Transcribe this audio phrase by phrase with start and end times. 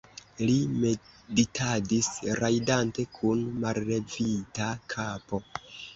[0.45, 2.09] li meditadis,
[2.41, 5.43] rajdante kun mallevita kapo.